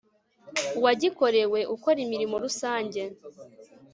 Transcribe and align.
uwagikorewe 0.77 1.59
ukora 1.75 1.97
imirimo 2.05 2.35
rusange 2.45 3.01